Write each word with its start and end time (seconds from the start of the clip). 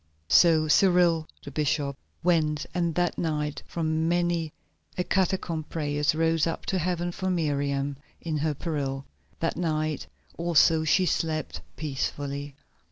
So 0.29 0.67
Cyril, 0.67 1.27
the 1.43 1.51
bishop, 1.51 1.95
went, 2.23 2.65
and 2.73 2.95
that 2.95 3.19
night 3.19 3.61
from 3.67 4.07
many 4.09 4.51
a 4.97 5.03
catacomb 5.03 5.65
prayers 5.65 6.15
rose 6.15 6.47
up 6.47 6.65
to 6.73 6.79
Heaven 6.79 7.11
for 7.11 7.29
Miriam 7.29 7.97
in 8.19 8.37
her 8.37 8.55
peril. 8.55 9.05
That 9.41 9.57
night 9.57 10.07
also 10.37 10.83
she 10.85 11.05
slept 11.05 11.61
peacefully. 11.75 12.55